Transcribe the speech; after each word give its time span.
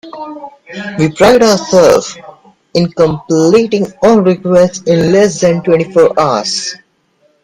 We 0.97 1.11
pride 1.11 1.43
ourselves 1.43 2.17
in 2.73 2.91
completing 2.93 3.85
all 4.01 4.21
requests 4.21 4.81
in 4.87 5.11
less 5.11 5.39
than 5.41 5.61
twenty 5.61 5.93
four 5.93 6.19
hours. 6.19 6.73